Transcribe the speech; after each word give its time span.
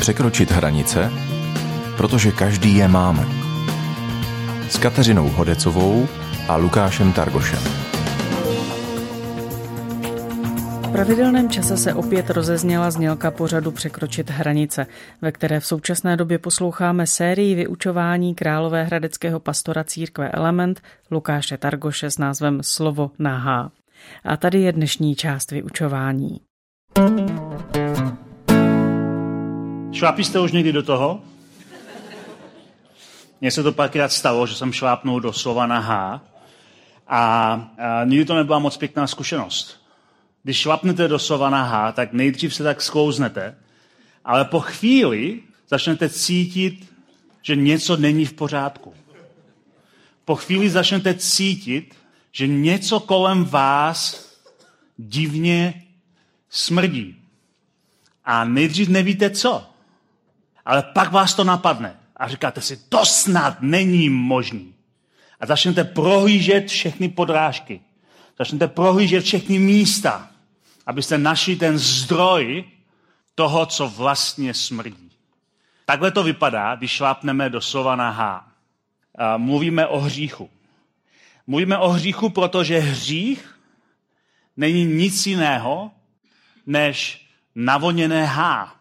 Překročit 0.00 0.50
hranice, 0.50 1.12
protože 1.96 2.32
každý 2.32 2.76
je 2.76 2.88
máme. 2.88 3.26
S 4.68 4.78
Kateřinou 4.78 5.28
Hodecovou 5.28 6.08
a 6.48 6.56
Lukášem 6.56 7.12
Targošem. 7.12 7.81
V 10.92 10.94
pravidelném 10.94 11.50
čase 11.50 11.76
se 11.76 11.94
opět 11.94 12.30
rozezněla 12.30 12.90
znělka 12.90 13.30
pořadu 13.30 13.70
Překročit 13.70 14.30
hranice, 14.30 14.86
ve 15.22 15.32
které 15.32 15.60
v 15.60 15.66
současné 15.66 16.16
době 16.16 16.38
posloucháme 16.38 17.06
sérii 17.06 17.54
vyučování 17.54 18.34
Královéhradeckého 18.34 19.40
pastora 19.40 19.84
církve 19.84 20.28
Element 20.28 20.82
Lukáše 21.10 21.56
Targoše 21.56 22.10
s 22.10 22.18
názvem 22.18 22.62
Slovo 22.62 23.10
na 23.18 23.38
H. 23.38 23.70
A 24.24 24.36
tady 24.36 24.60
je 24.60 24.72
dnešní 24.72 25.14
část 25.14 25.50
vyučování. 25.50 26.40
Šlápli 29.92 30.24
jste 30.24 30.40
už 30.40 30.52
někdy 30.52 30.72
do 30.72 30.82
toho? 30.82 31.20
Mně 33.40 33.50
se 33.50 33.62
to 33.62 33.72
párkrát 33.72 34.12
stalo, 34.12 34.46
že 34.46 34.54
jsem 34.54 34.72
šlápnul 34.72 35.20
do 35.20 35.32
slova 35.32 35.66
na 35.66 35.80
H 35.80 36.20
a, 37.08 37.52
a 37.78 38.04
nikdy 38.04 38.24
to 38.24 38.34
nebyla 38.34 38.58
moc 38.58 38.76
pěkná 38.76 39.06
zkušenost. 39.06 39.81
Když 40.42 40.56
šlapnete 40.56 41.08
do 41.08 41.18
H, 41.18 41.92
tak 41.92 42.12
nejdřív 42.12 42.54
se 42.54 42.62
tak 42.62 42.82
sklouznete, 42.82 43.56
ale 44.24 44.44
po 44.44 44.60
chvíli 44.60 45.40
začnete 45.68 46.08
cítit, 46.08 46.92
že 47.42 47.56
něco 47.56 47.96
není 47.96 48.26
v 48.26 48.32
pořádku. 48.32 48.94
Po 50.24 50.36
chvíli 50.36 50.70
začnete 50.70 51.14
cítit, 51.14 51.94
že 52.32 52.46
něco 52.46 53.00
kolem 53.00 53.44
vás 53.44 54.28
divně 54.96 55.82
smrdí. 56.50 57.16
A 58.24 58.44
nejdřív 58.44 58.88
nevíte 58.88 59.30
co. 59.30 59.66
Ale 60.64 60.82
pak 60.82 61.12
vás 61.12 61.34
to 61.34 61.44
napadne 61.44 61.96
a 62.16 62.28
říkáte 62.28 62.60
si, 62.60 62.76
to 62.88 63.06
snad 63.06 63.56
není 63.60 64.08
možný. 64.08 64.74
A 65.40 65.46
začnete 65.46 65.84
prohlížet 65.84 66.68
všechny 66.68 67.08
podrážky. 67.08 67.80
Začnete 68.38 68.68
prohlížet 68.68 69.24
všechny 69.24 69.58
místa, 69.58 70.31
abyste 70.86 71.18
našli 71.18 71.56
ten 71.56 71.78
zdroj 71.78 72.64
toho, 73.34 73.66
co 73.66 73.88
vlastně 73.88 74.54
smrdí. 74.54 75.10
Takhle 75.86 76.10
to 76.10 76.22
vypadá, 76.22 76.74
když 76.74 76.90
šlápneme 76.90 77.50
do 77.50 77.60
slova 77.60 77.96
na 77.96 78.10
H. 78.10 78.46
Mluvíme 79.36 79.86
o 79.86 79.98
hříchu. 79.98 80.50
Mluvíme 81.46 81.78
o 81.78 81.88
hříchu, 81.88 82.28
protože 82.28 82.78
hřích 82.78 83.58
není 84.56 84.84
nic 84.84 85.26
jiného, 85.26 85.90
než 86.66 87.26
navoněné 87.54 88.26
H. 88.26 88.76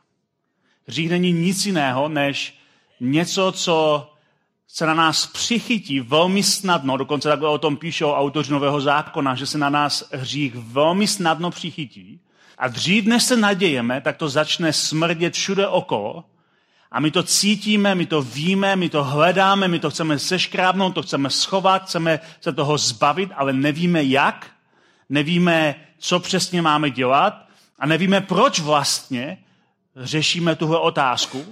Hřích 0.88 1.10
není 1.10 1.32
nic 1.32 1.66
jiného, 1.66 2.10
než 2.10 2.58
něco, 3.00 3.52
co 3.52 4.08
se 4.74 4.86
na 4.86 4.94
nás 4.94 5.28
přichytí 5.28 6.00
velmi 6.00 6.44
snadno, 6.44 6.98
dokonce 6.98 7.30
takhle 7.30 7.50
o 7.50 7.58
tom 7.58 7.78
píšou 7.78 8.12
autoři 8.12 8.52
Nového 8.52 8.82
zákona, 8.82 9.36
že 9.36 9.46
se 9.46 9.58
na 9.58 9.70
nás 9.70 10.04
hřích 10.12 10.56
velmi 10.56 11.08
snadno 11.08 11.52
přichytí. 11.52 12.20
A 12.58 12.68
dřív, 12.68 13.06
než 13.06 13.24
se 13.24 13.38
nadějeme, 13.38 14.02
tak 14.02 14.18
to 14.18 14.30
začne 14.30 14.74
smrdět 14.74 15.34
všude 15.34 15.68
okolo. 15.68 16.24
A 16.92 17.00
my 17.00 17.12
to 17.12 17.24
cítíme, 17.24 17.96
my 17.96 18.06
to 18.06 18.22
víme, 18.22 18.76
my 18.76 18.90
to 18.90 19.04
hledáme, 19.04 19.68
my 19.68 19.80
to 19.80 19.90
chceme 19.90 20.20
seškrábnout, 20.20 20.96
to 20.96 21.02
chceme 21.02 21.30
schovat, 21.30 21.84
chceme 21.84 22.20
se 22.42 22.54
toho 22.54 22.78
zbavit, 22.78 23.30
ale 23.36 23.54
nevíme 23.54 24.04
jak, 24.04 24.52
nevíme, 25.10 25.76
co 25.98 26.20
přesně 26.20 26.62
máme 26.62 26.90
dělat 26.90 27.46
a 27.80 27.88
nevíme, 27.88 28.22
proč 28.22 28.60
vlastně 28.60 29.38
řešíme 29.96 30.56
tuhle 30.56 30.80
otázku, 30.80 31.46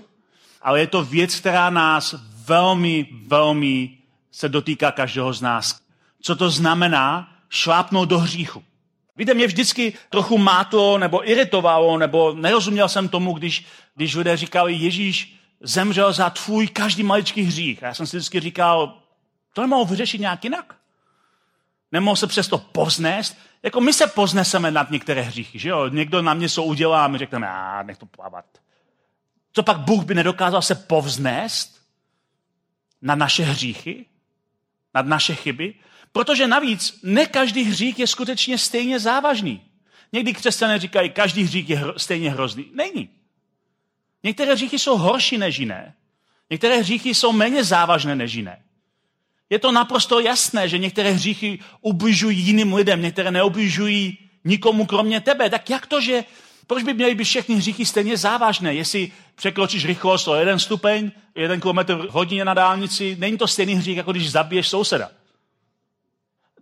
ale 0.61 0.79
je 0.79 0.87
to 0.87 1.03
věc, 1.03 1.35
která 1.35 1.69
nás 1.69 2.15
velmi, 2.49 3.07
velmi 3.27 3.97
se 4.31 4.49
dotýká 4.49 4.91
každého 4.91 5.33
z 5.33 5.41
nás. 5.41 5.79
Co 6.21 6.35
to 6.35 6.49
znamená 6.49 7.35
šlápnout 7.49 8.09
do 8.09 8.19
hříchu? 8.19 8.63
Víte, 9.15 9.33
mě 9.33 9.47
vždycky 9.47 9.93
trochu 10.09 10.37
mátlo 10.37 10.97
nebo 10.97 11.29
iritovalo, 11.29 11.97
nebo 11.97 12.33
nerozuměl 12.33 12.89
jsem 12.89 13.09
tomu, 13.09 13.33
když, 13.33 13.65
když 13.95 14.15
lidé 14.15 14.37
říkali, 14.37 14.73
Ježíš 14.73 15.35
zemřel 15.61 16.13
za 16.13 16.29
tvůj 16.29 16.67
každý 16.67 17.03
maličký 17.03 17.41
hřích. 17.41 17.83
A 17.83 17.87
já 17.87 17.93
jsem 17.93 18.07
si 18.07 18.17
vždycky 18.17 18.39
říkal, 18.39 18.97
to 19.53 19.61
nemohl 19.61 19.85
vyřešit 19.85 20.21
nějak 20.21 20.43
jinak. 20.43 20.75
Nemohl 21.91 22.15
se 22.15 22.27
přesto 22.27 22.57
povznést. 22.57 23.37
Jako 23.63 23.81
my 23.81 23.93
se 23.93 24.07
pozneseme 24.07 24.71
nad 24.71 24.91
některé 24.91 25.21
hříchy, 25.21 25.59
že 25.59 25.69
jo? 25.69 25.87
Někdo 25.87 26.21
na 26.21 26.33
mě 26.33 26.49
jsou 26.49 26.63
udělá 26.63 27.05
a 27.05 27.07
my 27.07 27.17
řekneme, 27.17 27.49
a 27.49 27.83
nech 27.83 27.97
to 27.97 28.05
plavat. 28.05 28.45
Co 29.53 29.63
pak 29.63 29.77
Bůh 29.77 30.03
by 30.03 30.15
nedokázal 30.15 30.61
se 30.61 30.75
povznést 30.75 31.78
na 33.01 33.15
naše 33.15 33.43
hříchy, 33.43 34.05
nad 34.93 35.05
naše 35.05 35.35
chyby? 35.35 35.73
Protože 36.11 36.47
navíc 36.47 36.99
ne 37.03 37.25
každý 37.25 37.63
hřích 37.63 37.99
je 37.99 38.07
skutečně 38.07 38.57
stejně 38.57 38.99
závažný. 38.99 39.61
Někdy 40.13 40.33
křesťané 40.33 40.79
říkají, 40.79 41.09
každý 41.09 41.43
hřích 41.43 41.69
je 41.69 41.77
hro, 41.77 41.99
stejně 41.99 42.31
hrozný. 42.31 42.65
Není. 42.73 43.09
Některé 44.23 44.53
hříchy 44.53 44.79
jsou 44.79 44.97
horší 44.97 45.37
než 45.37 45.57
jiné. 45.59 45.93
Některé 46.49 46.77
hříchy 46.77 47.15
jsou 47.15 47.31
méně 47.31 47.63
závažné 47.63 48.15
než 48.15 48.33
jiné. 48.33 48.63
Je 49.49 49.59
to 49.59 49.71
naprosto 49.71 50.19
jasné, 50.19 50.69
že 50.69 50.77
některé 50.77 51.11
hříchy 51.11 51.59
ubližují 51.81 52.39
jiným 52.39 52.73
lidem, 52.73 53.01
některé 53.01 53.31
neubližují 53.31 54.17
nikomu 54.43 54.85
kromě 54.85 55.21
tebe. 55.21 55.49
Tak 55.49 55.69
jak 55.69 55.87
to, 55.87 56.01
že 56.01 56.23
proč 56.69 56.83
by 56.83 56.93
měly 56.93 57.15
být 57.15 57.23
všechny 57.23 57.55
hříchy 57.55 57.85
stejně 57.85 58.17
závažné? 58.17 58.73
Jestli 58.73 59.11
překročíš 59.35 59.85
rychlost 59.85 60.27
o 60.27 60.35
jeden 60.35 60.59
stupeň, 60.59 61.11
jeden 61.35 61.61
kilometr 61.61 61.95
v 61.95 62.09
hodině 62.09 62.45
na 62.45 62.53
dálnici, 62.53 63.17
není 63.19 63.37
to 63.37 63.47
stejný 63.47 63.73
hřích, 63.73 63.97
jako 63.97 64.11
když 64.11 64.31
zabiješ 64.31 64.67
souseda. 64.67 65.11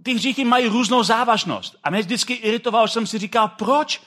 Ty 0.04 0.14
hříchy 0.14 0.46
mají 0.46 0.68
různou 0.68 1.04
závažnost. 1.04 1.76
A 1.84 1.90
mě 1.90 2.00
vždycky 2.00 2.34
iritovalo, 2.34 2.88
že 2.88 2.94
jsem 2.94 3.08
si 3.08 3.18
říkal, 3.18 3.48
proč? 3.48 4.02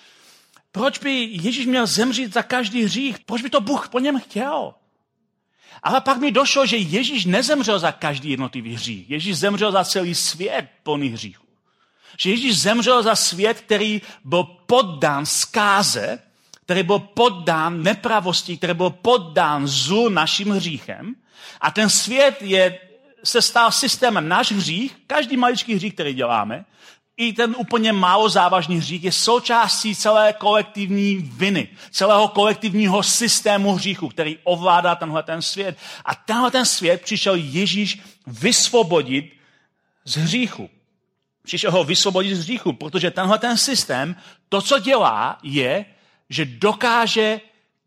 Proč 0.73 0.99
by 0.99 1.29
Ježíš 1.33 1.67
měl 1.67 1.87
zemřít 1.87 2.33
za 2.33 2.43
každý 2.43 2.83
hřích? 2.83 3.19
Proč 3.19 3.43
by 3.43 3.51
to 3.51 3.61
Bůh 3.61 3.89
po 3.89 3.99
něm 3.99 4.21
chtěl? 4.21 4.75
Ale 5.83 6.01
pak 6.01 6.19
mi 6.19 6.33
došlo, 6.33 6.67
že 6.67 6.77
Ježíš 6.77 7.25
nezemřel 7.25 7.79
za 7.79 7.93
každý 7.93 8.31
jednotlivý 8.31 8.75
hřích. 8.75 9.11
Ježíš 9.11 9.39
zemřel 9.39 9.73
za 9.73 9.85
celý 9.85 10.15
svět 10.15 10.69
plný 10.83 11.09
hříchů. 11.09 11.50
Že 12.19 12.31
Ježíš 12.31 12.59
zemřel 12.59 13.03
za 13.03 13.15
svět, 13.15 13.61
který 13.61 14.03
byl 14.25 14.45
poddán 14.45 15.27
zkáze, 15.27 16.19
který 16.65 16.83
byl 16.83 16.99
poddán 16.99 17.83
nepravosti, 17.83 18.57
který 18.57 18.75
byl 18.75 18.91
poddán 18.91 19.67
zlu 19.67 20.09
naším 20.09 20.51
hříchem. 20.51 21.15
A 21.61 21.71
ten 21.71 21.91
svět 21.91 22.43
je, 22.43 22.79
se 23.25 23.43
stal 23.43 23.73
systémem. 23.73 24.29
Náš 24.29 24.53
hřích, 24.53 24.97
každý 25.07 25.37
maličký 25.37 25.75
hřích, 25.75 25.95
který 25.95 26.15
děláme, 26.15 26.65
i 27.21 27.33
ten 27.33 27.55
úplně 27.59 27.93
málo 27.93 28.29
závažný 28.29 28.77
hřích 28.77 29.05
je 29.05 29.13
součástí 29.13 29.97
celé 29.97 30.33
kolektivní 30.33 31.17
viny, 31.17 31.69
celého 31.91 32.29
kolektivního 32.29 33.03
systému 33.03 33.73
hříchu, 33.73 34.09
který 34.09 34.39
ovládá 34.45 34.95
tenhle 34.95 35.23
ten 35.23 35.43
svět. 35.43 35.79
A 36.05 36.15
tenhle 36.15 36.51
ten 36.51 36.67
svět 36.67 37.03
přišel 37.03 37.35
Ježíš 37.35 38.01
vysvobodit 38.27 39.33
z 40.05 40.17
hříchu. 40.17 40.71
Přišel 41.43 41.71
ho 41.71 41.85
vysvobodit 41.85 42.37
z 42.37 42.39
hříchu, 42.39 42.73
protože 42.73 43.11
tenhle 43.11 43.39
ten 43.39 43.57
systém, 43.57 44.17
to, 44.49 44.63
co 44.63 44.79
dělá, 44.79 45.39
je, 45.43 45.85
že 46.31 46.45
dokáže 46.45 47.41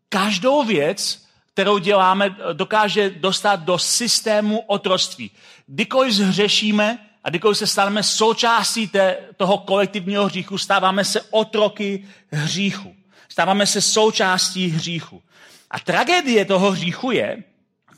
každou 0.08 0.64
věc, 0.64 1.24
kterou 1.52 1.78
děláme, 1.78 2.36
dokáže 2.52 3.10
dostat 3.10 3.60
do 3.60 3.78
systému 3.78 4.60
otroctví. 4.60 5.30
Kdykoliv 5.66 6.12
zhřešíme, 6.12 6.98
a 7.24 7.30
když 7.30 7.42
se 7.52 7.66
staneme 7.66 8.02
součástí 8.02 8.88
té, 8.88 9.16
toho 9.36 9.58
kolektivního 9.58 10.26
hříchu, 10.26 10.58
stáváme 10.58 11.04
se 11.04 11.20
otroky 11.30 12.04
hříchu. 12.32 12.96
Stáváme 13.28 13.66
se 13.66 13.80
součástí 13.80 14.68
hříchu. 14.68 15.22
A 15.70 15.78
tragédie 15.78 16.44
toho 16.44 16.70
hříchu 16.70 17.10
je, 17.10 17.44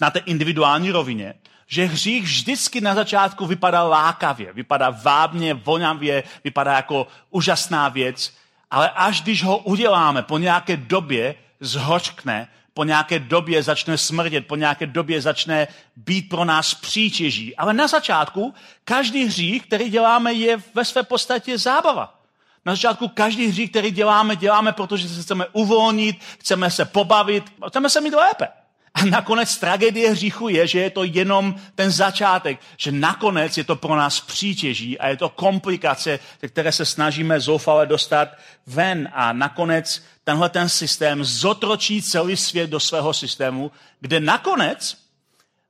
na 0.01 0.11
té 0.11 0.19
individuální 0.19 0.91
rovině, 0.91 1.35
že 1.67 1.85
hřích 1.85 2.23
vždycky 2.25 2.81
na 2.81 2.95
začátku 2.95 3.47
vypadá 3.47 3.83
lákavě, 3.83 4.53
vypadá 4.53 4.91
vábně, 4.91 5.55
vonavě, 5.55 6.23
vypadá 6.45 6.77
jako 6.77 7.07
úžasná 7.31 7.89
věc, 7.89 8.33
ale 8.71 8.91
až 8.91 9.23
když 9.23 9.45
ho 9.45 9.59
uděláme, 9.59 10.23
po 10.23 10.39
nějaké 10.39 10.77
době 10.77 11.35
zhořkne, 11.61 12.49
po 12.75 12.85
nějaké 12.85 13.19
době 13.19 13.63
začne 13.63 13.99
smrdět, 13.99 14.47
po 14.47 14.57
nějaké 14.57 14.87
době 14.87 15.21
začne 15.21 15.69
být 15.97 16.29
pro 16.29 16.45
nás 16.45 16.75
přítěží. 16.75 17.57
Ale 17.57 17.73
na 17.73 17.89
začátku 17.89 18.55
každý 18.85 19.25
hřích, 19.25 19.67
který 19.67 19.91
děláme, 19.91 20.33
je 20.33 20.63
ve 20.75 20.85
své 20.85 21.03
podstatě 21.03 21.59
zábava. 21.59 22.21
Na 22.65 22.73
začátku 22.73 23.09
každý 23.09 23.47
hřích, 23.47 23.71
který 23.71 23.91
děláme, 23.91 24.37
děláme, 24.37 24.73
protože 24.73 25.09
se 25.09 25.23
chceme 25.23 25.47
uvolnit, 25.53 26.17
chceme 26.39 26.71
se 26.71 26.85
pobavit, 26.85 27.45
chceme 27.69 27.91
se 27.91 28.01
mít 28.01 28.15
lépe. 28.15 28.49
A 28.97 29.05
nakonec 29.05 29.57
tragédie 29.57 30.11
hříchu 30.11 30.49
je, 30.49 30.67
že 30.67 30.81
je 30.81 30.91
to 30.91 31.05
jenom 31.05 31.55
ten 31.75 31.91
začátek, 31.91 32.61
že 32.77 32.93
nakonec 32.93 33.59
je 33.59 33.65
to 33.65 33.77
pro 33.77 33.97
nás 33.97 34.21
přítěží 34.21 34.99
a 34.99 35.09
je 35.09 35.17
to 35.17 35.29
komplikace, 35.29 36.19
které 36.49 36.73
se 36.73 36.85
snažíme 36.85 37.41
zoufale 37.41 37.87
dostat 37.87 38.29
ven. 38.67 39.09
A 39.13 39.33
nakonec 39.33 40.03
tenhle 40.25 40.49
ten 40.49 40.69
systém 40.69 41.25
zotročí 41.25 42.03
celý 42.03 42.37
svět 42.37 42.71
do 42.71 42.81
svého 42.81 43.15
systému, 43.15 43.73
kde 44.01 44.21
nakonec 44.21 44.97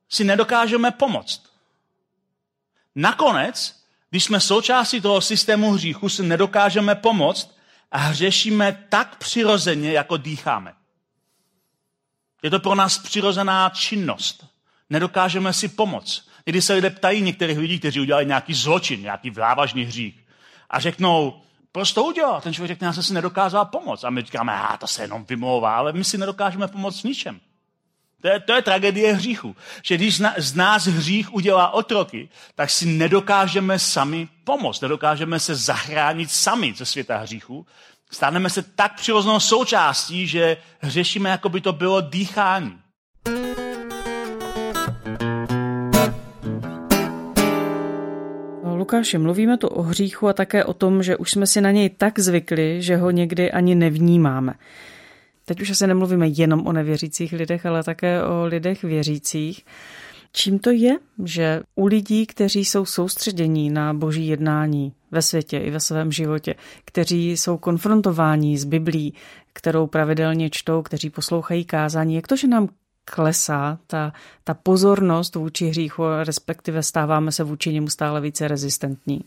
si 0.09 0.25
nedokážeme 0.25 0.91
pomoct. 0.91 1.43
Nakonec, 2.95 3.77
když 4.11 4.25
jsme 4.25 4.41
součástí 4.41 5.01
toho 5.01 5.21
systému 5.21 5.73
hříchu, 5.73 6.09
si 6.09 6.23
nedokážeme 6.23 6.95
pomoct 6.95 7.57
a 7.93 7.99
hřešíme 7.99 8.87
tak 8.89 9.17
přirozeně, 9.17 9.93
jako 9.93 10.17
dýcháme. 10.17 10.73
Je 12.43 12.51
to 12.51 12.61
pro 12.61 12.75
nás 12.75 12.99
přirozená 12.99 13.69
činnost. 13.71 14.47
Nedokážeme 14.91 15.53
si 15.53 15.69
pomoct. 15.69 16.29
Když 16.45 16.65
se 16.65 16.75
lidé 16.75 16.91
ptají 16.91 17.23
některých 17.23 17.59
lidí, 17.59 17.79
kteří 17.79 18.01
udělali 18.01 18.27
nějaký 18.27 18.55
zločin, 18.55 19.03
nějaký 19.03 19.31
závažný 19.35 19.85
hřích 19.85 20.27
a 20.71 20.81
řeknou, 20.81 21.43
proč 21.73 21.93
to 21.93 22.05
udělal? 22.05 22.41
Ten 22.41 22.55
člověk 22.55 22.69
řekne, 22.69 22.87
já 22.87 22.93
jsem 22.93 23.03
si 23.03 23.15
nedokázal 23.15 23.65
pomoct. 23.65 24.05
A 24.05 24.11
my 24.11 24.23
říkáme, 24.23 24.53
a 24.53 24.77
to 24.77 24.87
se 24.87 25.03
jenom 25.03 25.25
vymlouvá, 25.25 25.77
ale 25.77 25.93
my 25.93 26.05
si 26.05 26.19
nedokážeme 26.19 26.69
pomoct 26.69 27.01
v 27.01 27.05
ničem. 27.05 27.41
To 28.21 28.29
je, 28.29 28.41
to 28.41 28.53
je 28.53 28.63
tragédie 28.63 29.13
hříchu. 29.13 29.57
Že 29.83 29.95
když 29.97 30.23
z 30.37 30.55
nás 30.55 30.87
hřích 30.87 31.35
udělá 31.35 31.71
otroky, 31.71 32.29
tak 32.55 32.71
si 32.71 32.87
nedokážeme 32.87 33.79
sami 33.79 34.29
pomoct. 34.45 34.81
Nedokážeme 34.81 35.41
se 35.41 35.55
zachránit 35.55 36.31
sami 36.31 36.75
ze 36.77 36.87
světa 36.87 37.17
hříchu. 37.17 37.67
Staneme 38.13 38.51
se 38.51 38.63
tak 38.63 38.97
přirozenou 38.97 39.41
součástí, 39.41 40.27
že 40.27 40.57
hřešíme, 40.81 41.31
jako 41.31 41.49
by 41.49 41.61
to 41.61 41.73
bylo 41.73 42.01
dýchání. 42.01 42.79
Lukáši, 48.75 49.19
mluvíme 49.19 49.59
tu 49.59 49.69
o 49.69 49.83
hříchu 49.83 50.29
a 50.29 50.33
také 50.33 50.65
o 50.65 50.75
tom, 50.75 51.03
že 51.03 51.17
už 51.17 51.31
jsme 51.31 51.47
si 51.47 51.61
na 51.61 51.71
něj 51.71 51.91
tak 51.91 52.19
zvykli, 52.19 52.83
že 52.83 52.97
ho 52.97 53.11
někdy 53.11 53.53
ani 53.53 53.75
nevnímáme. 53.75 54.55
Teď 55.45 55.61
už 55.61 55.71
asi 55.71 55.87
nemluvíme 55.87 56.27
jenom 56.29 56.67
o 56.67 56.73
nevěřících 56.73 57.33
lidech, 57.33 57.67
ale 57.67 57.85
také 57.85 58.23
o 58.23 58.45
lidech 58.45 58.83
věřících. 58.83 59.65
Čím 60.39 60.59
to 60.59 60.71
je, 60.71 60.99
že 61.25 61.63
u 61.75 61.87
lidí, 61.87 62.27
kteří 62.27 62.65
jsou 62.65 62.85
soustředění 62.85 63.71
na 63.71 63.95
boží 63.95 64.27
jednání 64.27 64.93
ve 65.11 65.23
světě 65.23 65.59
i 65.59 65.71
ve 65.71 65.81
svém 65.81 66.13
životě, 66.13 66.55
kteří 66.85 67.37
jsou 67.37 67.59
konfrontováni 67.59 68.59
s 68.59 68.65
Biblí, 68.65 69.15
kterou 69.53 69.87
pravidelně 69.87 70.51
čtou, 70.51 70.83
kteří 70.83 71.11
poslouchají 71.11 71.65
kázání, 71.65 72.15
jak 72.15 72.27
to, 72.27 72.37
že 72.37 72.49
nám 72.49 72.69
klesá 73.05 73.79
ta, 73.87 74.13
ta 74.45 74.55
pozornost 74.55 75.35
vůči 75.35 75.67
hříchu, 75.67 76.03
respektive 76.25 76.83
stáváme 76.83 77.33
se 77.33 77.45
vůči 77.45 77.73
němu 77.73 77.89
stále 77.89 78.21
více 78.21 78.49
rezistentní? 78.49 79.21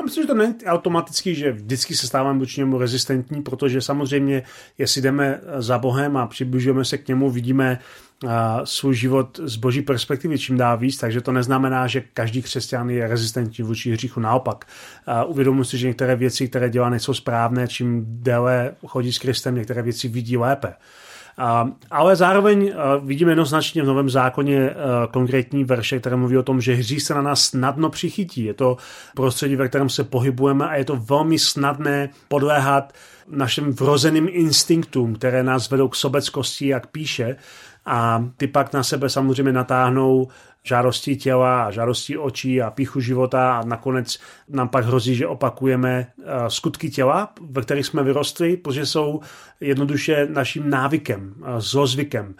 Já 0.00 0.04
myslím, 0.04 0.24
že 0.24 0.26
to 0.26 0.34
není 0.34 0.54
automaticky, 0.66 1.34
že 1.34 1.52
vždycky 1.52 1.96
se 1.96 2.06
stáváme 2.06 2.38
vůči 2.38 2.60
němu 2.60 2.78
rezistentní, 2.78 3.42
protože 3.42 3.80
samozřejmě, 3.80 4.42
jestli 4.78 5.02
jdeme 5.02 5.40
za 5.58 5.78
Bohem 5.78 6.16
a 6.16 6.26
přibližujeme 6.26 6.84
se 6.84 6.98
k 6.98 7.08
němu, 7.08 7.30
vidíme 7.30 7.78
svůj 8.64 8.94
život 8.94 9.40
z 9.42 9.56
boží 9.56 9.82
perspektivy 9.82 10.38
čím 10.38 10.56
dá 10.56 10.74
víc, 10.74 10.96
takže 10.96 11.20
to 11.20 11.32
neznamená, 11.32 11.86
že 11.86 12.02
každý 12.14 12.42
křesťan 12.42 12.90
je 12.90 13.08
rezistentní 13.08 13.64
vůči 13.64 13.92
hříchu. 13.92 14.20
Naopak, 14.20 14.64
uvědomuji 15.26 15.64
si, 15.64 15.78
že 15.78 15.86
některé 15.86 16.16
věci, 16.16 16.48
které 16.48 16.70
dělá, 16.70 16.90
nejsou 16.90 17.14
správné, 17.14 17.68
čím 17.68 18.04
déle 18.06 18.74
chodí 18.86 19.12
s 19.12 19.18
Kristem, 19.18 19.54
některé 19.54 19.82
věci 19.82 20.08
vidí 20.08 20.36
lépe. 20.36 20.74
Ale 21.90 22.16
zároveň 22.16 22.72
vidíme 23.02 23.30
jednoznačně 23.30 23.82
v 23.82 23.86
Novém 23.86 24.10
zákoně 24.10 24.70
konkrétní 25.10 25.64
verše, 25.64 26.00
které 26.00 26.16
mluví 26.16 26.36
o 26.36 26.42
tom, 26.42 26.60
že 26.60 26.74
hřích 26.74 27.02
se 27.02 27.14
na 27.14 27.22
nás 27.22 27.44
snadno 27.44 27.90
přichytí. 27.90 28.44
Je 28.44 28.54
to 28.54 28.76
prostředí, 29.16 29.56
ve 29.56 29.68
kterém 29.68 29.88
se 29.88 30.04
pohybujeme 30.04 30.68
a 30.68 30.74
je 30.74 30.84
to 30.84 30.96
velmi 30.96 31.38
snadné 31.38 32.08
podléhat 32.28 32.92
našim 33.28 33.72
vrozeným 33.72 34.28
instinktům, 34.30 35.14
které 35.14 35.42
nás 35.42 35.70
vedou 35.70 35.88
k 35.88 35.96
sobeckosti, 35.96 36.68
jak 36.68 36.86
píše, 36.86 37.36
a 37.86 38.24
ty 38.36 38.46
pak 38.46 38.72
na 38.72 38.82
sebe 38.82 39.08
samozřejmě 39.08 39.52
natáhnou 39.52 40.28
žádosti 40.64 41.16
těla 41.16 41.64
a 41.64 41.70
žádosti 41.70 42.18
očí 42.18 42.62
a 42.62 42.70
píchu 42.70 43.00
života 43.00 43.58
a 43.58 43.64
nakonec 43.64 44.18
nám 44.48 44.68
pak 44.68 44.84
hrozí, 44.84 45.14
že 45.14 45.26
opakujeme 45.26 46.06
eh, 46.18 46.24
skutky 46.48 46.90
těla, 46.90 47.32
ve 47.50 47.62
kterých 47.62 47.86
jsme 47.86 48.02
vyrostli, 48.02 48.56
protože 48.56 48.86
jsou 48.86 49.20
jednoduše 49.60 50.26
naším 50.30 50.70
návykem, 50.70 51.34
eh, 51.42 51.60
zlozvykem 51.60 52.34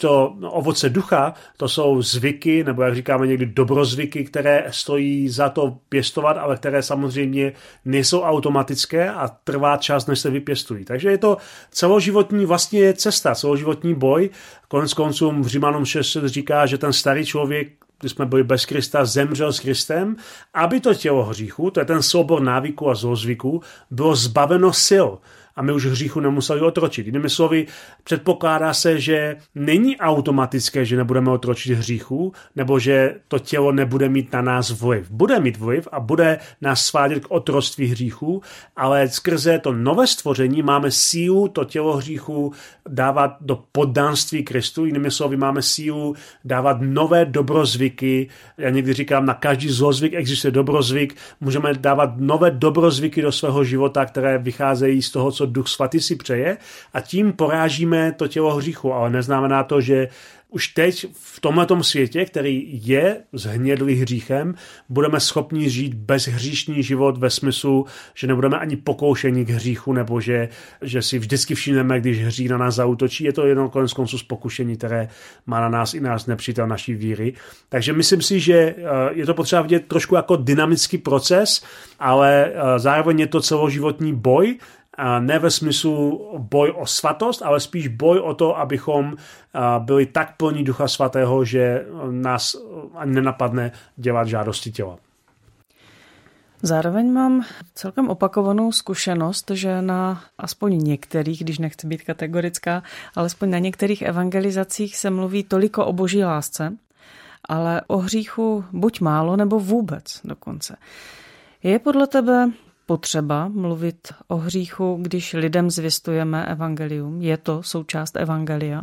to 0.00 0.36
ovoce 0.42 0.88
ducha, 0.88 1.34
to 1.56 1.68
jsou 1.68 2.02
zvyky, 2.02 2.64
nebo 2.64 2.82
jak 2.82 2.94
říkáme 2.94 3.26
někdy 3.26 3.46
dobrozvyky, 3.46 4.24
které 4.24 4.66
stojí 4.70 5.28
za 5.28 5.48
to 5.48 5.78
pěstovat, 5.88 6.36
ale 6.36 6.56
které 6.56 6.82
samozřejmě 6.82 7.52
nejsou 7.84 8.22
automatické 8.22 9.10
a 9.10 9.28
trvá 9.28 9.76
čas, 9.76 10.06
než 10.06 10.18
se 10.18 10.30
vypěstují. 10.30 10.84
Takže 10.84 11.10
je 11.10 11.18
to 11.18 11.36
celoživotní 11.70 12.46
vlastně 12.46 12.94
cesta, 12.94 13.34
celoživotní 13.34 13.94
boj. 13.94 14.30
Konec 14.68 14.94
konců 14.94 15.30
v 15.30 15.46
Římanům 15.46 15.84
6 15.84 16.16
říká, 16.24 16.66
že 16.66 16.78
ten 16.78 16.92
starý 16.92 17.26
člověk 17.26 17.68
když 18.00 18.12
jsme 18.12 18.26
byli 18.26 18.44
bez 18.44 18.64
Krista, 18.64 19.04
zemřel 19.04 19.52
s 19.52 19.60
Kristem, 19.60 20.16
aby 20.54 20.80
to 20.80 20.94
tělo 20.94 21.24
hříchu, 21.24 21.70
to 21.70 21.80
je 21.80 21.86
ten 21.86 22.02
soubor 22.02 22.42
návyků 22.42 22.90
a 22.90 22.94
zlozvyků, 22.94 23.62
bylo 23.90 24.16
zbaveno 24.16 24.72
sil 24.86 25.08
a 25.56 25.62
my 25.62 25.72
už 25.72 25.86
hříchu 25.86 26.20
nemuseli 26.20 26.60
otročit. 26.60 27.06
Jinými 27.06 27.30
slovy, 27.30 27.66
předpokládá 28.04 28.74
se, 28.74 29.00
že 29.00 29.36
není 29.54 29.96
automatické, 29.96 30.84
že 30.84 30.96
nebudeme 30.96 31.30
otročit 31.30 31.78
hříchu, 31.78 32.32
nebo 32.56 32.78
že 32.78 33.14
to 33.28 33.38
tělo 33.38 33.72
nebude 33.72 34.08
mít 34.08 34.32
na 34.32 34.42
nás 34.42 34.70
vliv. 34.70 35.10
Bude 35.10 35.40
mít 35.40 35.56
vliv 35.56 35.88
a 35.92 36.00
bude 36.00 36.38
nás 36.60 36.84
svádět 36.84 37.24
k 37.24 37.30
otroství 37.30 37.86
hříchu, 37.86 38.42
ale 38.76 39.08
skrze 39.08 39.58
to 39.58 39.72
nové 39.72 40.06
stvoření 40.06 40.62
máme 40.62 40.90
sílu 40.90 41.48
to 41.48 41.64
tělo 41.64 41.96
hříchu 41.96 42.52
dávat 42.88 43.36
do 43.40 43.62
poddánství 43.72 44.44
Kristu. 44.44 44.84
Jinými 44.84 45.10
slovy, 45.10 45.36
máme 45.36 45.62
sílu 45.62 46.14
dávat 46.44 46.78
nové 46.80 47.24
dobrozvyky. 47.24 48.28
Já 48.58 48.70
někdy 48.70 48.92
říkám, 48.92 49.26
na 49.26 49.34
každý 49.34 49.68
zlozvyk 49.68 50.14
existuje 50.14 50.50
dobrozvyk. 50.50 51.16
Můžeme 51.40 51.74
dávat 51.74 52.10
nové 52.16 52.50
dobrozvyky 52.50 53.22
do 53.22 53.32
svého 53.32 53.64
života, 53.64 54.04
které 54.04 54.38
vycházejí 54.38 55.02
z 55.02 55.10
toho, 55.10 55.32
co 55.32 55.45
Duch 55.52 55.68
Svatý 55.68 56.00
si 56.00 56.16
přeje 56.16 56.56
a 56.92 57.00
tím 57.00 57.32
porážíme 57.32 58.12
to 58.12 58.28
tělo 58.28 58.54
hříchu, 58.54 58.92
ale 58.92 59.10
neznamená 59.10 59.64
to, 59.64 59.80
že 59.80 60.08
už 60.50 60.68
teď 60.68 61.06
v 61.12 61.40
tomto 61.40 61.82
světě, 61.82 62.24
který 62.24 62.80
je 62.84 63.20
zhnědlý 63.32 63.94
hříchem, 63.94 64.54
budeme 64.88 65.20
schopni 65.20 65.70
žít 65.70 65.94
bezhříšný 65.94 66.82
život 66.82 67.18
ve 67.18 67.30
smyslu, 67.30 67.86
že 68.14 68.26
nebudeme 68.26 68.58
ani 68.58 68.76
pokoušení 68.76 69.44
k 69.44 69.50
hříchu, 69.50 69.92
nebo 69.92 70.20
že, 70.20 70.48
že 70.82 71.02
si 71.02 71.18
vždycky 71.18 71.54
všimneme, 71.54 72.00
když 72.00 72.24
hří 72.24 72.48
na 72.48 72.58
nás 72.58 72.74
zautočí. 72.74 73.24
Je 73.24 73.32
to 73.32 73.46
jenom 73.46 73.70
konec 73.70 73.92
konců 73.92 74.16
pokušení, 74.26 74.76
které 74.76 75.08
má 75.46 75.60
na 75.60 75.68
nás 75.68 75.94
i 75.94 76.00
nás 76.00 76.26
nepřítel 76.26 76.66
naší 76.66 76.94
víry. 76.94 77.34
Takže 77.68 77.92
myslím 77.92 78.22
si, 78.22 78.40
že 78.40 78.54
eh, 78.54 78.74
je 79.12 79.26
to 79.26 79.34
potřeba 79.34 79.62
vidět 79.62 79.86
trošku 79.88 80.14
jako 80.14 80.36
dynamický 80.36 80.98
proces, 80.98 81.64
ale 81.98 82.44
eh, 82.46 82.78
zároveň 82.78 83.20
je 83.20 83.26
to 83.26 83.40
celoživotní 83.40 84.14
boj, 84.14 84.58
ne 85.18 85.38
ve 85.38 85.50
smyslu 85.50 86.28
boj 86.38 86.72
o 86.76 86.86
svatost, 86.86 87.42
ale 87.42 87.60
spíš 87.60 87.88
boj 87.88 88.18
o 88.18 88.34
to, 88.34 88.58
abychom 88.58 89.16
byli 89.78 90.06
tak 90.06 90.36
plní 90.36 90.64
Ducha 90.64 90.88
Svatého, 90.88 91.44
že 91.44 91.86
nás 92.10 92.56
ani 92.94 93.14
nenapadne 93.14 93.72
dělat 93.96 94.28
žádosti 94.28 94.70
těla. 94.70 94.98
Zároveň 96.62 97.12
mám 97.12 97.44
celkem 97.74 98.08
opakovanou 98.08 98.72
zkušenost, 98.72 99.50
že 99.50 99.82
na 99.82 100.22
aspoň 100.38 100.78
některých, 100.78 101.40
když 101.44 101.58
nechci 101.58 101.86
být 101.86 102.02
kategorická, 102.02 102.82
alespoň 103.14 103.50
na 103.50 103.58
některých 103.58 104.02
evangelizacích 104.02 104.96
se 104.96 105.10
mluví 105.10 105.44
toliko 105.44 105.86
o 105.86 105.92
boží 105.92 106.24
lásce, 106.24 106.76
ale 107.48 107.82
o 107.86 107.98
hříchu 107.98 108.64
buď 108.72 109.00
málo 109.00 109.36
nebo 109.36 109.60
vůbec 109.60 110.20
dokonce. 110.24 110.76
Je 111.62 111.78
podle 111.78 112.06
tebe 112.06 112.50
potřeba 112.86 113.48
mluvit 113.48 114.12
o 114.28 114.36
hříchu, 114.36 114.98
když 115.02 115.32
lidem 115.32 115.70
zvěstujeme 115.70 116.46
evangelium? 116.46 117.22
Je 117.22 117.36
to 117.36 117.62
součást 117.62 118.16
evangelia? 118.16 118.82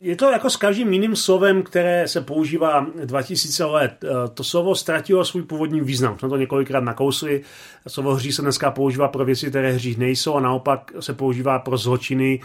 Je 0.00 0.16
to 0.16 0.30
jako 0.30 0.50
s 0.50 0.56
každým 0.56 0.92
jiným 0.92 1.16
slovem, 1.16 1.62
které 1.62 2.08
se 2.08 2.20
používá 2.20 2.86
2000 3.04 3.64
let. 3.64 4.04
Eh, 4.04 4.28
to 4.34 4.44
slovo 4.44 4.74
ztratilo 4.74 5.24
svůj 5.24 5.42
původní 5.42 5.80
význam. 5.80 6.18
Jsme 6.18 6.28
to 6.28 6.36
několikrát 6.36 6.84
nakousli. 6.84 7.42
Slovo 7.88 8.14
hří 8.14 8.32
se 8.32 8.42
dneska 8.42 8.70
používá 8.70 9.08
pro 9.08 9.24
věci, 9.24 9.48
které 9.48 9.72
hřích 9.72 9.98
nejsou 9.98 10.34
a 10.34 10.40
naopak 10.40 10.92
se 11.00 11.12
používá 11.12 11.58
pro 11.58 11.76
zločiny. 11.76 12.40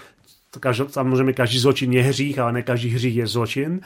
Samozřejmě 0.88 1.33
každý 1.33 1.60
zločin 1.60 1.93
je 1.93 2.03
hřích, 2.03 2.39
ale 2.39 2.51
ne 2.51 2.63
každý 2.63 2.89
hřích 2.89 3.15
je 3.15 3.27
zločin. 3.27 3.81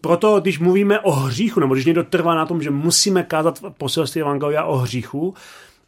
Proto, 0.00 0.40
když 0.40 0.58
mluvíme 0.58 1.00
o 1.00 1.10
hříchu, 1.10 1.60
nebo 1.60 1.74
když 1.74 1.86
někdo 1.86 2.04
trvá 2.04 2.34
na 2.34 2.46
tom, 2.46 2.62
že 2.62 2.70
musíme 2.70 3.22
kázat 3.22 3.62
poselství 3.78 4.20
Evangelia 4.20 4.64
o 4.64 4.76
hříchu, 4.76 5.34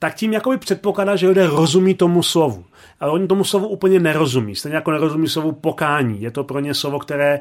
tak 0.03 0.15
tím 0.15 0.33
jakoby 0.33 0.59
předpokládá, 0.59 1.17
že 1.17 1.29
lidé 1.29 1.47
rozumí 1.47 1.95
tomu 1.95 2.23
slovu. 2.23 2.65
Ale 3.01 3.13
oni 3.13 3.27
tomu 3.27 3.45
slovu 3.45 3.69
úplně 3.69 4.01
nerozumí. 4.01 4.57
Stejně 4.57 4.75
jako 4.75 4.91
nerozumí 4.91 5.29
slovu 5.29 5.53
pokání. 5.53 6.23
Je 6.23 6.31
to 6.31 6.45
pro 6.45 6.61
ně 6.61 6.75
slovo, 6.75 6.99
které 6.99 7.41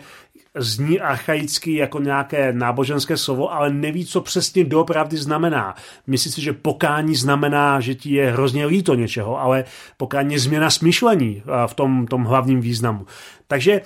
zní 0.55 0.99
archaicky 0.99 1.75
jako 1.75 1.99
nějaké 1.99 2.53
náboženské 2.53 3.17
slovo, 3.17 3.53
ale 3.53 3.73
neví, 3.73 4.05
co 4.05 4.21
přesně 4.21 4.63
doopravdy 4.63 5.17
znamená. 5.17 5.75
Myslí 6.07 6.31
si, 6.31 6.41
že 6.41 6.53
pokání 6.53 7.15
znamená, 7.15 7.79
že 7.79 7.95
ti 7.95 8.13
je 8.13 8.31
hrozně 8.31 8.65
líto 8.65 8.95
něčeho, 8.95 9.39
ale 9.39 9.63
pokání 9.97 10.33
je 10.33 10.39
změna 10.39 10.69
smyšlení 10.69 11.43
v 11.67 11.73
tom, 11.73 12.07
tom 12.07 12.23
hlavním 12.23 12.61
významu. 12.61 13.05
Takže 13.47 13.81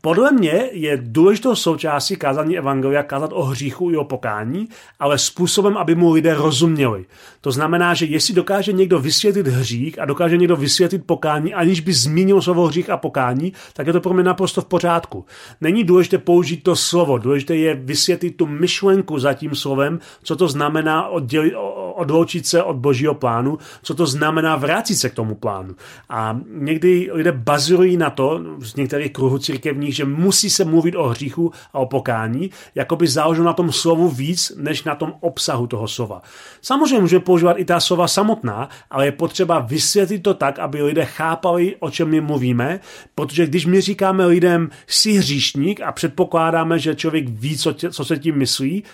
podle 0.00 0.32
mě 0.32 0.68
je 0.72 0.98
důležitou 1.02 1.54
součástí 1.54 2.16
kázání 2.16 2.58
Evangelia 2.58 3.02
kázat 3.02 3.30
o 3.32 3.42
hříchu 3.42 3.90
i 3.90 3.96
o 3.96 4.04
pokání, 4.04 4.68
ale 4.98 5.18
způsobem, 5.18 5.76
aby 5.76 5.94
mu 5.94 6.12
lidé 6.12 6.34
rozuměli. 6.34 7.04
To 7.40 7.52
znamená, 7.52 7.94
že 7.94 8.06
jestli 8.06 8.34
dokáže 8.34 8.72
někdo 8.72 8.98
vysvětlit 8.98 9.46
hřích 9.46 9.98
a 9.98 10.04
dokáže 10.04 10.36
někdo 10.36 10.56
vysvětlit 10.56 11.06
pokání, 11.06 11.54
aniž 11.54 11.80
by 11.80 11.92
zmínil 11.92 12.42
slovo 12.42 12.66
hřích 12.66 12.90
a 12.90 12.96
pokání, 12.96 13.52
tak 13.72 13.86
je 13.86 13.92
to 13.92 14.00
pro 14.00 14.14
mě 14.14 14.22
naprosto 14.22 14.60
v 14.60 14.64
pořádku. 14.64 15.24
Není 15.60 15.84
důležité 15.84 16.05
použít 16.18 16.62
to 16.62 16.76
slovo, 16.76 17.18
důležité 17.18 17.56
je 17.56 17.74
vysvětlit 17.74 18.30
tu 18.30 18.46
myšlenku 18.46 19.18
za 19.18 19.34
tím 19.34 19.54
slovem, 19.54 19.98
co 20.22 20.36
to 20.36 20.48
znamená 20.48 21.08
oddělit, 21.08 21.54
odloučit 21.94 22.46
se 22.46 22.62
od 22.62 22.76
božího 22.76 23.14
plánu, 23.14 23.58
co 23.82 23.94
to 23.94 24.06
znamená 24.06 24.56
vrátit 24.56 24.96
se 24.96 25.08
k 25.08 25.14
tomu 25.14 25.34
plánu. 25.34 25.74
A 26.08 26.40
někdy 26.50 27.08
lidé 27.12 27.32
bazují 27.32 27.96
na 27.96 28.10
to, 28.10 28.40
z 28.58 28.76
některých 28.76 29.12
kruhů 29.12 29.38
církevních, 29.38 29.94
že 29.94 30.04
musí 30.04 30.50
se 30.50 30.64
mluvit 30.64 30.94
o 30.94 31.08
hříchu 31.08 31.52
a 31.72 31.78
o 31.78 31.86
pokání, 31.86 32.50
jako 32.74 32.96
by 32.96 33.06
záleželo 33.06 33.46
na 33.46 33.52
tom 33.52 33.72
slovu 33.72 34.08
víc, 34.08 34.52
než 34.56 34.84
na 34.84 34.94
tom 34.94 35.14
obsahu 35.20 35.66
toho 35.66 35.88
slova. 35.88 36.22
Samozřejmě 36.62 37.00
můžeme 37.00 37.24
používat 37.24 37.58
i 37.58 37.64
ta 37.64 37.80
slova 37.80 38.08
samotná, 38.08 38.68
ale 38.90 39.04
je 39.04 39.12
potřeba 39.12 39.58
vysvětlit 39.58 40.18
to 40.18 40.34
tak, 40.34 40.58
aby 40.58 40.82
lidé 40.82 41.04
chápali, 41.04 41.76
o 41.80 41.90
čem 41.90 42.08
my 42.08 42.20
mluvíme, 42.20 42.80
protože 43.14 43.46
když 43.46 43.66
my 43.66 43.80
říkáme 43.80 44.26
lidem 44.26 44.70
si 44.86 45.12
hříšník 45.12 45.80
a 45.80 45.92
předpokládáme, 45.96 46.78
že 46.78 46.94
člověk 46.94 47.28
ví, 47.28 47.58
co, 47.58 47.72
tě, 47.72 47.90
co 47.90 48.04
se 48.04 48.18
tím 48.18 48.38
myslí, 48.38 48.84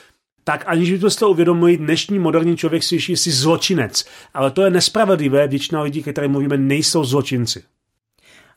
tak 0.44 0.64
aniž 0.66 0.92
by 0.92 0.99
to 0.99 1.11
z 1.11 1.16
toho 1.16 1.30
uvědomili, 1.30 1.76
dnešní 1.76 2.18
moderní 2.18 2.56
člověk 2.56 2.82
si 2.82 2.97
jsi 2.97 3.30
zločinec. 3.30 4.04
Ale 4.35 4.50
to 4.50 4.62
je 4.62 4.71
nespravedlivé, 4.71 5.49
většina 5.49 5.82
lidí, 5.82 6.02
které 6.02 6.28
mluvíme, 6.28 6.56
nejsou 6.56 7.04
zločinci. 7.04 7.62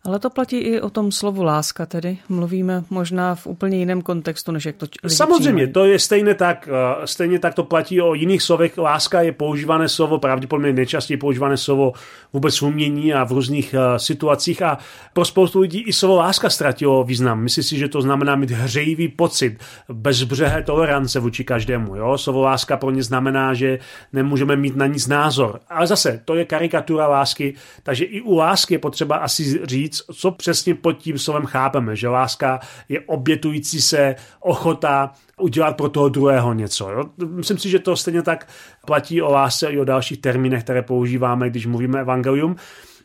Ale 0.05 0.19
to 0.19 0.29
platí 0.29 0.57
i 0.57 0.81
o 0.81 0.89
tom 0.89 1.12
slovu 1.12 1.43
láska 1.43 1.85
tedy. 1.85 2.17
Mluvíme 2.29 2.83
možná 2.89 3.35
v 3.35 3.47
úplně 3.47 3.77
jiném 3.77 4.01
kontextu, 4.01 4.51
než 4.51 4.65
jak 4.65 4.75
to 4.75 4.85
lidi 5.03 5.15
Samozřejmě, 5.15 5.39
přijímají. 5.39 5.74
to 5.74 5.85
je 5.85 6.00
stejně 6.00 6.33
tak, 6.33 6.69
eh, 6.71 7.07
stejně 7.07 7.39
tak 7.39 7.53
to 7.53 7.63
platí 7.63 8.01
o 8.01 8.13
jiných 8.13 8.41
slovech. 8.41 8.77
Láska 8.77 9.21
je 9.21 9.31
používané 9.31 9.89
slovo, 9.89 10.19
pravděpodobně 10.19 10.74
nejčastěji 10.74 11.17
používané 11.17 11.57
slovo 11.57 11.93
vůbec 12.33 12.62
v 12.62 12.63
umění 12.63 13.13
a 13.13 13.24
v 13.24 13.31
různých 13.31 13.75
uh, 13.77 13.97
situacích 13.97 14.62
a 14.62 14.77
pro 15.13 15.25
spoustu 15.25 15.59
lidí 15.59 15.81
i 15.81 15.93
slovo 15.93 16.15
láska 16.15 16.50
ztratilo 16.50 17.03
význam. 17.03 17.43
Myslí 17.43 17.63
si, 17.63 17.77
že 17.77 17.88
to 17.88 18.01
znamená 18.01 18.35
mít 18.35 18.51
hřejivý 18.51 19.07
pocit, 19.07 19.59
bezbřehé 19.89 20.63
tolerance 20.63 21.19
vůči 21.19 21.43
každému. 21.43 21.95
Jo? 21.95 22.17
Slovo 22.17 22.41
láska 22.41 22.77
pro 22.77 22.91
ně 22.91 23.03
znamená, 23.03 23.53
že 23.53 23.79
nemůžeme 24.13 24.55
mít 24.55 24.75
na 24.75 24.88
nic 24.88 25.07
názor. 25.07 25.59
Ale 25.69 25.88
zase, 25.88 26.21
to 26.25 26.35
je 26.35 26.45
karikatura 26.45 27.07
lásky, 27.07 27.53
takže 27.83 28.05
i 28.05 28.21
u 28.21 28.35
lásky 28.35 28.74
je 28.74 28.79
potřeba 28.79 29.15
asi 29.15 29.59
říct, 29.63 29.94
říct, 29.95 30.17
co 30.19 30.31
přesně 30.31 30.75
pod 30.75 30.93
tím 30.93 31.17
slovem 31.17 31.45
chápeme, 31.45 31.95
že 31.95 32.07
láska 32.07 32.59
je 32.89 32.99
obětující 32.99 33.81
se 33.81 34.15
ochota 34.39 35.11
udělat 35.39 35.77
pro 35.77 35.89
toho 35.89 36.09
druhého 36.09 36.53
něco. 36.53 36.91
Jo? 36.91 37.03
Myslím 37.25 37.57
si, 37.57 37.69
že 37.69 37.79
to 37.79 37.95
stejně 37.95 38.21
tak 38.21 38.47
platí 38.85 39.21
o 39.21 39.31
lásce 39.31 39.67
i 39.67 39.79
o 39.79 39.85
dalších 39.85 40.21
termínech, 40.21 40.63
které 40.63 40.81
používáme, 40.81 41.49
když 41.49 41.65
mluvíme 41.65 41.99
evangelium. 41.99 42.55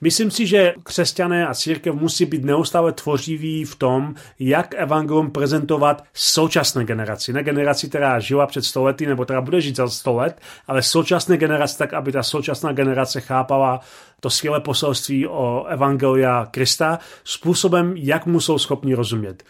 Myslím 0.00 0.30
si, 0.30 0.46
že 0.46 0.74
křesťané 0.82 1.46
a 1.46 1.54
církev 1.54 1.94
musí 1.94 2.24
být 2.24 2.44
neustále 2.44 2.92
tvořiví 2.92 3.64
v 3.64 3.74
tom, 3.74 4.14
jak 4.38 4.74
evangelium 4.74 5.30
prezentovat 5.30 6.04
současné 6.14 6.84
generaci. 6.84 7.32
Ne 7.32 7.42
generaci, 7.42 7.88
která 7.88 8.20
žila 8.20 8.46
před 8.46 8.64
stolety 8.64 9.06
nebo 9.06 9.24
která 9.24 9.40
bude 9.40 9.60
žít 9.60 9.76
za 9.76 9.88
sto 9.88 10.14
let, 10.14 10.40
ale 10.66 10.82
současné 10.82 11.36
generace 11.36 11.78
tak, 11.78 11.94
aby 11.94 12.12
ta 12.12 12.22
současná 12.22 12.72
generace 12.72 13.20
chápala 13.20 13.80
to 14.20 14.30
skvělé 14.30 14.60
poselství 14.60 15.26
o 15.26 15.64
evangelia 15.64 16.46
Krista 16.50 16.98
způsobem, 17.24 17.94
jak 17.96 18.26
mu 18.26 18.40
jsou 18.40 18.58
schopni 18.58 18.94
rozumět. 18.94 19.42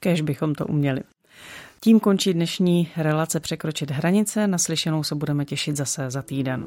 Kež 0.00 0.20
bychom 0.20 0.54
to 0.54 0.66
uměli. 0.66 1.00
Tím 1.80 2.00
končí 2.00 2.34
dnešní 2.34 2.90
relace 2.96 3.40
Překročit 3.40 3.90
hranice. 3.90 4.46
Naslyšenou 4.46 5.02
se 5.02 5.14
budeme 5.14 5.44
těšit 5.44 5.76
zase 5.76 6.10
za 6.10 6.22
týden. 6.22 6.66